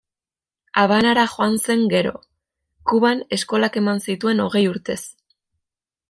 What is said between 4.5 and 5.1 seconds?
urtez.